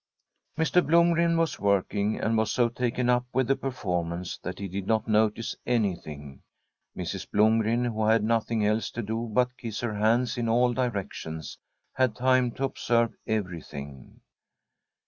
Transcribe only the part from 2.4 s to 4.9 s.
so taken up with the performance that he did